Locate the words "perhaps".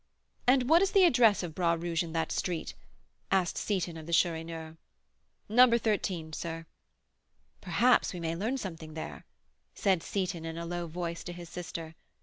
7.61-8.11